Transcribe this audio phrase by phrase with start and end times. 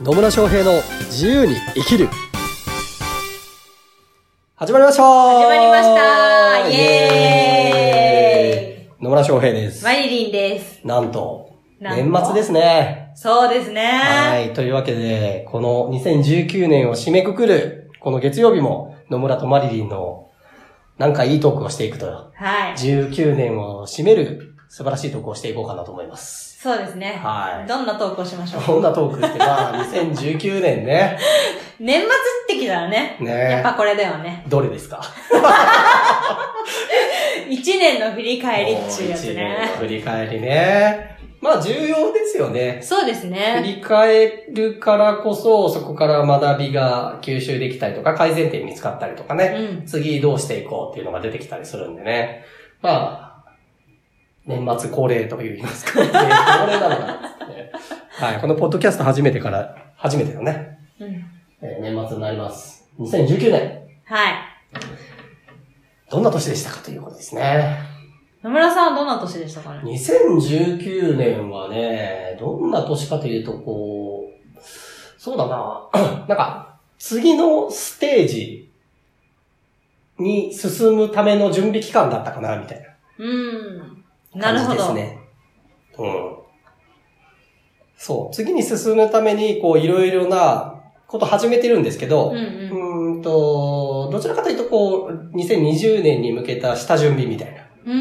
[0.00, 2.08] 野村翔平の自由に生きる
[4.56, 9.84] 始まりました始まりましたイエーイ野村翔平です。
[9.84, 10.84] マリリンです。
[10.84, 13.12] なんと、なんと年末ですね。
[13.14, 13.86] そうですね。
[13.86, 14.52] はい。
[14.52, 20.30] というわけで、この2019年を締めくくる、この月曜日も野村とマリリンの
[20.98, 22.74] なんかいいトークをしていくと、はい。
[22.74, 26.53] 19年を締める素晴らしいトークをしていこうかなと思います。
[26.64, 27.20] そうですね。
[27.22, 28.62] はいどんなトークをしましょう？
[28.62, 31.18] こんなトークって、まあ、2019年ね。
[31.78, 32.10] 年末っ
[32.48, 33.18] てきたらね。
[33.20, 34.44] ねやっぱこれだよね。
[34.48, 35.02] どれですか？
[37.50, 39.78] 一年の振り返りっちゅうやつもう一年ねの。
[39.78, 41.14] 振り返りね。
[41.40, 42.78] まあ、重要ですよね。
[42.80, 43.62] そうです振ね。
[43.62, 49.54] り返るからこそ、そこから学びが吸収できたりとか、改善点見つかったりとかね。
[49.78, 49.86] うん。
[49.86, 52.42] 次どうしていこうっていうのが出てきたりするんでね。
[52.80, 52.90] ま
[53.22, 53.23] あ、
[54.46, 56.06] 年末恒例と言いますか、ね。
[56.12, 56.20] 恒例
[56.80, 57.34] なのか。
[58.16, 61.24] はい、このポッドキャスト初めてから、初めてのね、うん。
[61.62, 62.88] えー年末になります。
[62.98, 64.34] 2019年、はい。
[66.10, 67.94] どんな年でしたかということですね。
[68.42, 74.58] 野村さんはどんな年でしたかね2019年はね、どんな年かというと、こう、
[75.18, 75.88] そうだな、
[76.28, 78.70] なんか、次のステージ
[80.18, 82.86] に進むための準備期間だったかな、みたいな。
[83.18, 84.03] うん。
[84.34, 84.78] なる感ほど。
[84.78, 85.18] じですね。
[85.98, 86.36] うん。
[87.96, 88.34] そう。
[88.34, 90.74] 次に進むために、こう、いろいろな
[91.06, 93.22] こと始めてるんですけど、うんううん。
[93.22, 97.94] と、どちらかというと、こう、2020年に向けた下準備みたいなう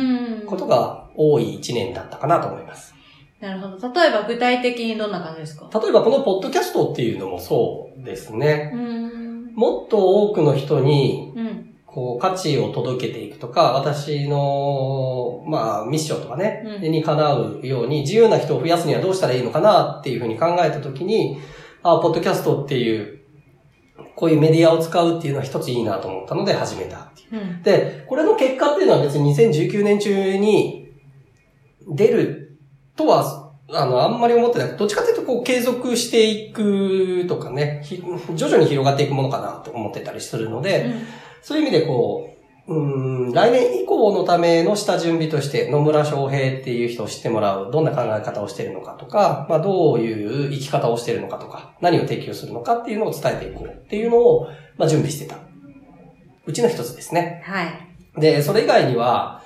[0.43, 0.45] ん。
[0.45, 2.93] ことが多い1年だったかなと思います。
[3.39, 3.93] なるほど。
[3.93, 5.69] 例えば具体的にどんな感じですか？
[5.81, 8.71] 例えば、このポッドキャストっていうのもそうですね。
[8.73, 9.53] うん。
[9.53, 11.42] もっと多くの人に、うん。
[11.93, 21.37] こう、価値を届けていくとか、私の、まあ、ミッションとかね、うんにかなうように、自由な人を増やすにはどうしたらいいのかなっていうふうに考えたときに、
[21.83, 23.19] あ、ポッドキャストっていう、
[24.15, 27.37] こういうメディアを使うっていうのは一ついいなと思ったので始めたう。
[27.37, 27.61] うん。
[27.61, 30.91] で、これの結果っていうのは別に2019年中に
[31.87, 32.57] 出る
[32.95, 38.03] とは、あの、あんまり思ってなくて、どっちかというとこう継続していくとかね、ひ
[38.35, 40.89] 徐々に広がっていくものかなと思ってたりするので、
[41.43, 42.29] そういう意味でこ
[42.67, 55.35] う、うーん、来年以降のための下準備として、野村翔平っていう人を知ってもらう、どんな考え方をしているのかとか、まあどういう生き方をしているのかとか、何を提供するのかっていうのを伝えていこうっていうのを、まあ準備してた。
[56.45, 57.43] うちの一つですね。
[57.45, 58.21] はい。
[58.21, 59.43] で、それ以外には、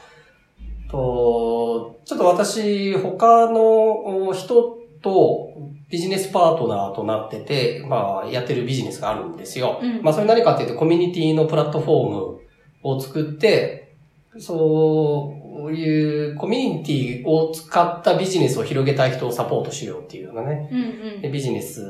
[0.92, 5.50] と、ちょっと私、他の人と
[5.90, 9.80] ビジネスパートナーとなってて、まあ、やってるビジネスがあるんですよ。
[9.82, 12.40] うんまあ、それ何かっていうと、コミュニティのプラットフォーム
[12.84, 13.96] を作って、
[14.40, 15.34] そ
[15.66, 21.32] ういうコミュニティを使ったビジネスを広げたい人をサポートしようっていうようなね、うんうん。
[21.32, 21.84] ビジネス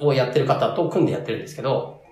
[0.00, 2.02] をやってる方と組んでやってるんですけど、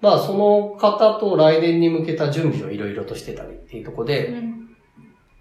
[0.00, 4.68] まあその方と来年に向けた準備をいろいろとしてたりっていうところうで、ん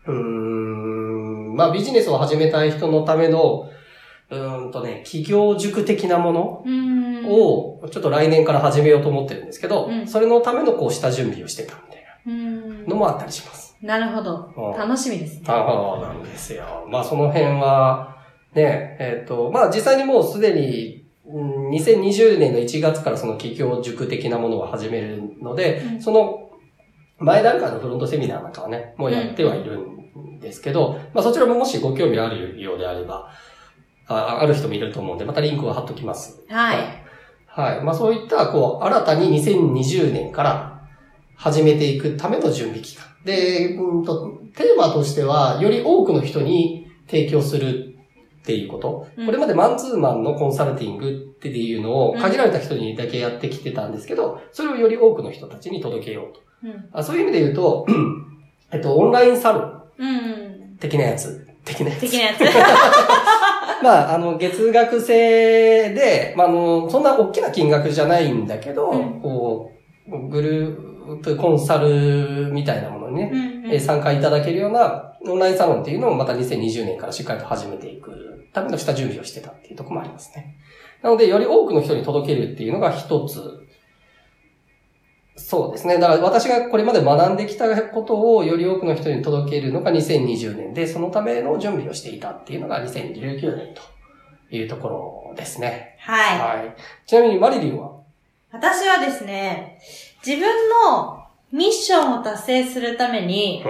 [0.08, 3.70] うーん、まあビジネスを始めたい人のための、
[4.30, 7.26] うーんとね、企業塾的なものうん。
[7.28, 13.76] をちょっと来年から始めようと思ってるんですけど、うんそれのためのこう下準備をしてたみたいうんなのもあったりします。
[13.82, 14.78] なるほどうん。
[14.78, 15.44] 楽しみですね。
[15.48, 16.88] ああ、なんですよ。
[16.90, 18.18] まあその辺は、
[18.54, 26.44] ね、えっ、と、まあ実際にもうすでに、うん2020年の1月からその企業塾的なものを始めるので、うんその
[27.20, 33.32] 前段階のフロントセミナーなんかはね、もうやってはいるんですけど、まあそちらももしご興味あるようであれば、
[34.08, 36.44] あある人もいると思うんで、またリンクを貼っときます。
[36.50, 36.78] はい。
[37.48, 37.84] はい。
[37.84, 40.82] まあそういった、こう、新たに2020年から
[41.36, 43.06] 始めていくための準備期間。
[43.26, 47.96] で、うんと、テーマとしては、より多くの人に提供する
[48.42, 49.08] っていうこと。
[49.18, 56.42] うんこれまでマンツーマンのコンサルティングっていうのをうん限られた人にだけやってきてたんですけど、それをより多くの人たちに届けようと。
[56.64, 56.90] うん。
[56.94, 57.86] あそういう意味で言うと、
[58.72, 60.78] えっと、オンラインサロンうん。
[60.80, 61.46] 的なやつ。
[61.66, 62.00] 的なやつ。
[62.02, 62.40] 的なやつ。
[63.84, 69.72] まあ、あの、月額制で、まあ、あの、そんな大きな金額じゃないんだけど、うんこ
[70.08, 80.58] う、グループコンサルみたいなものにね、うんえー参加いただけるようなオンラインサロンっていうのをまた2020年からしっかりと始めていくための下準備をしてたっていうところもありますね。
[81.02, 83.67] なので、より多くの人に届けるっていうのが一つ、
[85.40, 86.00] そうですね。
[86.00, 93.82] だから私がこれまで学んできたことをより多くの人に届けるのが2020年で、そのための準備をしていたっていうのが2019年と
[94.56, 94.90] いうとこ
[95.30, 95.96] ろですね。
[96.00, 96.40] はい。
[96.60, 96.76] はい。
[97.06, 97.92] ちなみにマリリンは？
[98.52, 99.80] 私はですね、
[100.26, 100.48] 自分
[100.92, 103.64] のミッションを達成するために、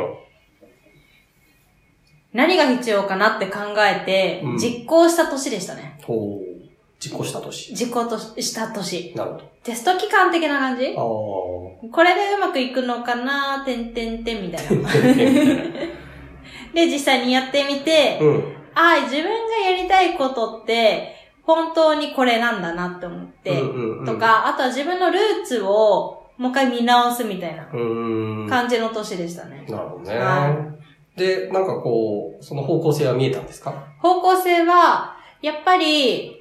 [2.33, 5.99] 何が必要かなって考えてうん、実行した年でしたね。
[6.03, 6.36] ほう。
[7.09, 7.73] 実行した年。
[7.73, 9.13] 実行とした年。
[9.15, 10.93] なるほテスト期間的な感じ？
[10.93, 11.01] ど。
[11.91, 13.63] これでうまくいくのかな？
[13.65, 14.89] てんてんてんみたいな。
[14.89, 14.91] あ
[16.73, 18.43] で、実際にやってみてあ。、うん。
[18.75, 19.29] ああ、自分が
[19.69, 23.61] やりたいことって、本当にこれなんだなって思って、
[24.05, 27.65] と、か、あとは自分のルーツをもう一回見直すみたいな
[28.49, 29.65] 感じの年でしたね。
[29.67, 30.55] るほどねは。
[31.15, 33.73] で、なんかこう、その方向性は見えたんですか？
[33.99, 36.36] 方向性は、やっぱり、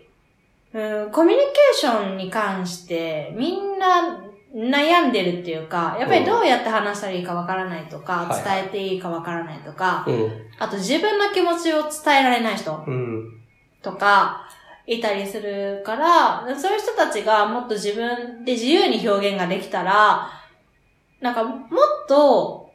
[0.77, 4.23] うん、コミュニケーションに関して、みんな
[4.55, 10.31] 悩んでるっていうか、やっぱりどうやって話したらいいかわからないとか、はい伝えていいかわからないとか、うん。
[10.59, 13.41] あと自分の気持ちを伝えられない人うん。
[13.81, 14.47] とか、
[14.87, 20.31] いたりするから、そういう人たちがもっと自分で自由に表現ができたら、
[21.23, 21.59] なんかもっ
[22.07, 22.71] と、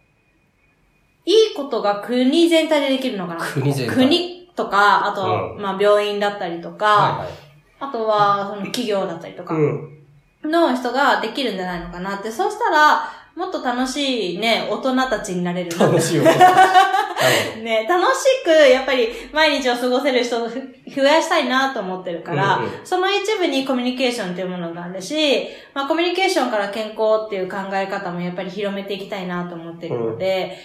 [1.24, 3.46] いいことが国全体でできるのかな。
[3.46, 7.51] 国全体国とか、あと、うんまあ病院だったりとか、はいはい。
[7.82, 9.98] あとはその企業だったりとかうん。
[10.44, 12.32] の人ができるんじゃないのかなって。
[12.32, 13.04] そうしたら、
[13.36, 16.24] もっと楽しいね、大人たちになれる楽しいよ。
[17.64, 20.60] ね、楽しく、やっぱり毎日を過ごせる人をふ
[20.96, 30.58] 増やしたいなと思ってるから、うんうんその一部にコミュニケーションっていうものがあるし、まあコミュニケーションから健康っていう考え方もやっぱり広めていきたいなと思ってるので、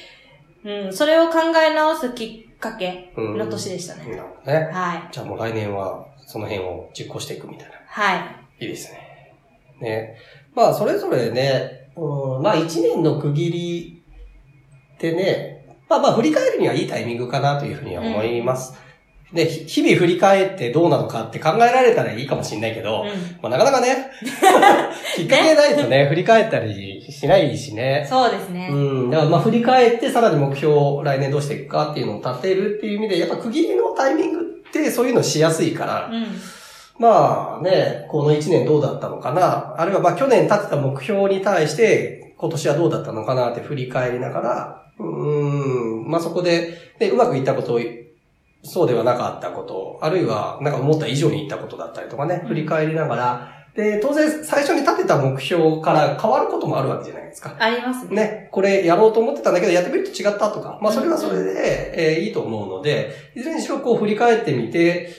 [0.65, 4.03] うん、それを考え直すきっかけの年でしたど。
[4.03, 4.11] ね。
[4.11, 4.71] なるほどね。
[4.73, 5.09] はい。
[5.13, 7.75] じゃあもう来年はその辺を実行していくみたいな。
[7.87, 8.17] は
[8.59, 8.65] い。
[8.65, 9.33] いいですね。
[9.81, 10.17] ね。
[10.55, 14.03] まあ、それぞれね、うん、まあ、一年の区切り
[14.95, 18.75] ってね、まあまあ、振り返るにはいいタイミングかなというふうには思います。
[19.33, 23.09] で、ひ日々振り返ってどうなのかって考えられたらいいかもしれないけど、うん。
[23.43, 24.11] まあ、なかなか ね、
[25.15, 28.07] きっかけないとね、振り返ったりしないしね。
[28.09, 28.69] そうですね。
[28.71, 29.11] うん。
[29.11, 34.46] だからまあ振り返ってさらに目標を来年どうしていくかっていうのを立てるっていう意味で、やっぱ区切りのタイミング
[34.91, 36.27] そういうのしやすいから、うん。
[36.99, 47.81] まあね、この1年どうだったのかな、あるいはまあ去年立てた目標に対して今年はどうだったのかなって振り返りながら、うーん、まあそこで、ね、うまくいったことを、
[48.63, 57.55] そうではなかったこと、あるいはなんか思った以上にいったことだったりとかね、うん振り返りながら、で、当然最初に立てた目標から変わることもあるわけじゃないですか。
[57.59, 58.17] ありますね。
[58.17, 65.15] ね、これやろうと思ってたんだけど、やってみると違ったとか、まあそれはそれで、えーいいと思うので、いずれにしろこう振り返ってみて、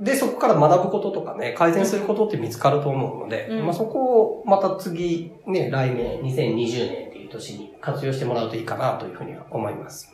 [0.00, 10.10] で、そこから学ぶこととかね、改善することって見つかると思うので、うんまあそこをまた次、ね、来年、2020年っていう年に活用してもらうといいかなというふうには思います。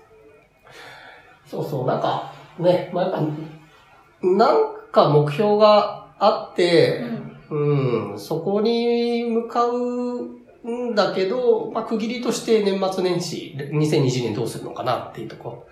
[1.46, 7.04] そうそう、なんか、ね、まあやっぱ、なんか目標があって、
[7.52, 8.12] うん。
[8.12, 15.66] うん、そこに向かうんだけど、まあ、区切りとして年末年始、2020年どうするのかなっていうとこ。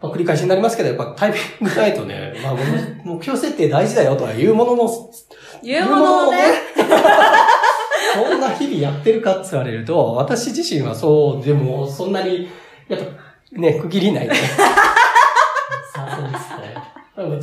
[0.00, 5.10] まあ、繰り返しになりますけど、やっぱタイミングないとね、 まあ、目目標設定大事だよとは言うものの、
[5.62, 6.38] 言うもののね。
[8.14, 12.48] そんな日々やってるかって言われると、私自身はそう、でも、そんなに、
[12.86, 13.06] やっぱ、
[13.52, 14.34] ね、区切りないで。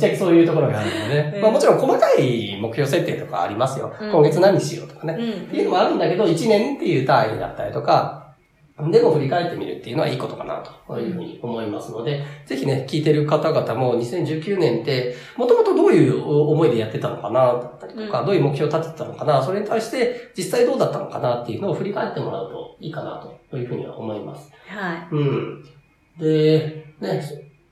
[0.02, 1.32] ちゃけそういうところがあるのでね。
[1.36, 3.94] うんまあもちろん細かい目標設定とかありますよ。
[4.00, 5.14] うん今月何しようとかね。
[5.14, 8.22] うんっていうのもあるんだけど、1年っていう単位だったりとか、
[8.90, 24.50] でも振り返ってみるっていうのはいいことかなというふうに思いますので、ぜひね、聞いてる方々も2019年って、もともとどういう思いでやってたのかな、だったりとか、うんどういう目標を立ててたのかな、それに対して実際どうだったのかなっていうのを振り返ってもらうといいかなというふうには思います。
[24.66, 25.64] はうん。
[26.18, 27.22] で、ね、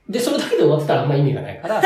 [0.08, 1.82] で、それだけで終わってたらあんま意味がないから、い。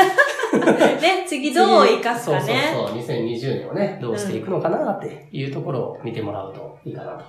[1.01, 2.71] ね、次どう生かすかね。
[2.73, 7.25] そうそうそう、2020年をね、どうしていくのかなっていうところを見てもらうといいかなと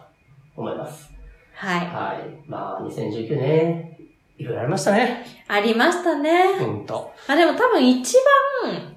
[0.56, 1.10] 思います。
[1.54, 1.78] はい。
[1.80, 2.38] はい。
[2.46, 3.96] まあ、2019年、
[4.38, 5.24] いろいろありましたね。
[5.48, 6.30] ありましたね。
[6.58, 7.10] ほんと。
[7.28, 8.14] あ、でも多分一
[8.62, 8.96] 番、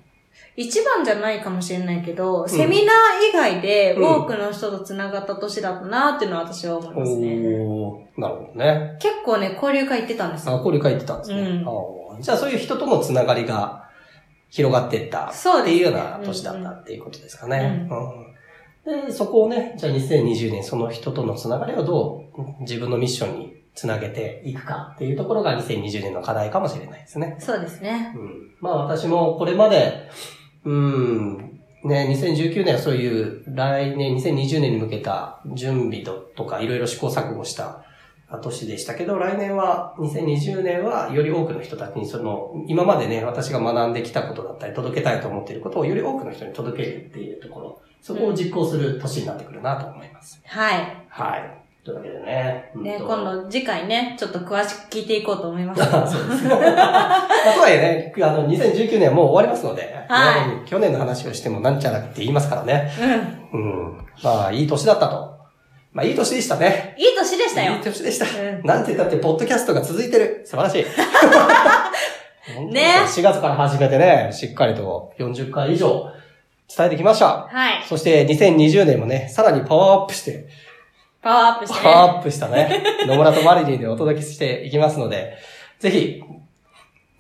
[0.58, 7.28] 一番じゃないかもしれないけど、セミナー以外でうん多くの人と繋がった年だったなっていうのは私は思いますね。
[7.62, 8.98] おー、なるほどね。
[9.00, 10.58] 結構ね、交流会行ってたんですあ、よ。
[10.58, 11.40] 交流会行ってたんですね。
[11.40, 13.89] うんあーじゃあ、そういう人とのつながりが
[14.50, 17.90] 広がっていったそうですねっていうような年だったっていうことですかね。
[18.86, 27.38] で、そこをね、じゃあ2020年その人とのつながりをどう自分のミッションにつなげていくかっていうところが2020年の課題かもしれないですね。
[27.40, 28.14] そうですね。
[28.16, 30.10] うんまあ私もこれまで、
[30.66, 37.86] うん、ね、2019年はそういう来年2020年に向けた準備ととかいろいろ試行錯誤した
[38.38, 50.40] 年でしたけど、来年は2020年はより多くの人たちにその、今までね、私が学んできたことだったり届けたいと思っていることをより多くの人に届けるっていうところ、そこを実行する年になってくるなと思います。
[50.46, 51.06] はい。
[51.10, 51.60] はい。
[51.84, 52.72] というわけでね。
[52.76, 55.82] ね、今度次回ね、ちょっと詳しく聞いていこうと思います。
[55.82, 56.44] あ そうです。
[56.48, 62.92] まあとはいえね、あの、2019年はもう終わりますので、はいね去年の話をしてもなんちゃらって言いますからね。
[63.54, 63.60] うん。
[63.60, 63.98] うん。
[64.24, 65.40] まあ、いい年だったと。
[65.92, 66.96] まあ、いい年でしたね。
[66.98, 67.82] いい年でしたよいい。
[67.82, 68.26] 年でした。
[68.26, 70.42] うんなんて言ったって、ポッドキャストが続いてる。
[70.46, 70.86] 素晴らしい。
[72.72, 76.12] ね4月から始めてね、しっかりと40回以上
[76.76, 77.48] 伝えてきました。
[77.50, 77.84] はい。
[77.88, 80.48] そして2020年もね、さらにパワーアップして、
[81.22, 81.84] パワーアップしてね。
[81.84, 85.38] パワーアップしたね、野村とマリリンでお届けしていきますので、
[85.80, 86.24] ぜひ、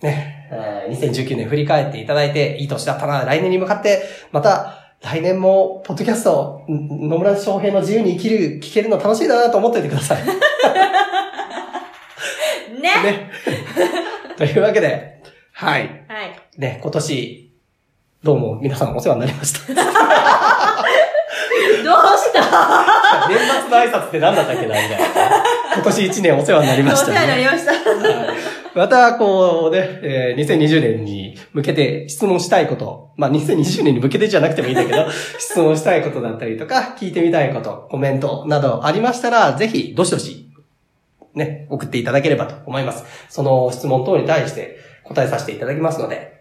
[0.01, 10.25] ね、えー2019年振り返っていただいて、いい年だったな、来年に向かって、また、来年も、ポッドキャスト、ん野村翔平の自由に生きる、聞けるの楽しいなと思っておいてください。
[10.25, 10.33] ね。
[12.81, 13.31] ね。
[14.37, 15.21] というわけで、
[15.53, 15.81] はい。
[16.07, 16.35] はい。
[16.57, 17.51] ね、今年、
[18.23, 19.73] どうも皆さんお世話になりました。
[19.73, 19.85] どう
[22.17, 22.41] した？
[23.29, 24.97] 年末の挨拶って何だったっけな、みたいな。
[25.75, 27.71] 今年1年お世話になりました、お世話になりました。
[28.73, 35.07] はいまた、こうね、えー2020年に向けて質問したいこと、まあ、2020年に向けてじゃなくてもいいんだけど、
[35.39, 40.49] 質問したいことだったりとか、聞いてみたいこと、コメントなどありましたら、ぜひ、どしどし、
[41.33, 43.03] ね、送っていただければと思います。
[43.29, 46.38] その質問等に対して答えさせていただきますので、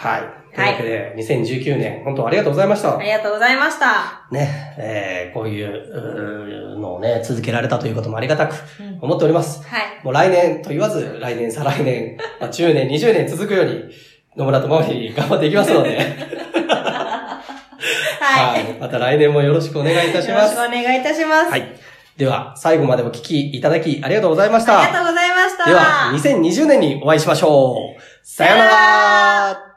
[0.00, 0.54] はい。
[0.54, 3.02] というわけで、2019年、本当ありがとうございましたあ。
[3.02, 4.28] りがとうございました。
[4.30, 9.66] ね、えーこういうのをね、続けられたということもありがたくうん思っております。
[9.66, 10.04] はい。
[10.04, 13.84] もう来年と言わず、来年、再来年、まあ、10年、20年続くように、
[14.36, 15.98] 野村とママリー頑張っていきますので、
[18.20, 18.80] はい。
[18.80, 20.54] また来年もよろしくお願いいたします。
[20.54, 21.50] よろしくお願いいたします。
[21.50, 21.72] はい。
[22.16, 24.80] では、最後までお聞きいただきありがとうございました。
[24.80, 25.64] ありがとうございました。
[25.68, 28.00] では、2020年にお会いしましょう。
[28.22, 29.67] さようなら